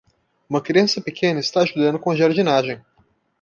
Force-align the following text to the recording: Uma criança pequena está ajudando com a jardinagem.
Uma 0.49 0.63
criança 0.63 0.99
pequena 0.99 1.39
está 1.39 1.61
ajudando 1.61 1.99
com 1.99 2.09
a 2.09 2.15
jardinagem. 2.15 2.81